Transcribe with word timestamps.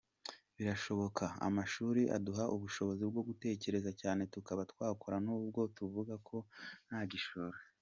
Birashoboka, 0.55 1.23
amashuri 1.47 2.01
aduha 2.17 2.43
ubushobozi 2.55 3.03
bwo 3.11 3.21
gutekereza 3.29 3.91
cyane 4.01 4.21
tukaba 4.33 4.61
twakora 4.71 5.15
nubwo 5.25 5.61
tuvuga 5.77 6.13
ko 6.27 6.37
nta 6.87 7.01
gishoro. 7.11 7.57